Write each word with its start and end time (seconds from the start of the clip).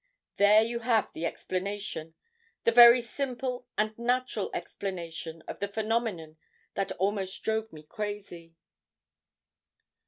"There 0.37 0.63
you 0.63 0.79
have 0.79 1.13
the 1.13 1.27
explanation, 1.27 2.15
the 2.63 2.71
very 2.71 3.01
simple 3.01 3.67
and 3.77 3.95
natural 3.99 4.49
explanation 4.51 5.43
of 5.47 5.59
the 5.59 5.67
phenomenon 5.67 6.37
that 6.73 6.91
almost 6.93 7.43
drove 7.43 7.71
me 7.71 7.83
crazy. 7.83 8.55